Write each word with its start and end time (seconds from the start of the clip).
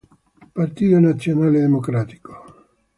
Partito 0.55 0.99
Nazionale 0.99 1.59
Democratico 1.61 2.33